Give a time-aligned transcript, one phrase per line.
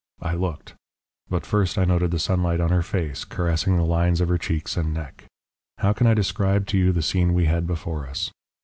[0.23, 0.73] I looked.
[1.29, 4.75] But first I noted the sunlight on her face caressing the lines of her cheeks
[4.75, 5.25] and neck.
[5.77, 8.31] How can I describe to you the scene we had before us?